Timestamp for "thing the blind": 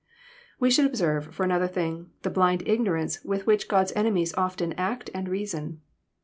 1.67-2.65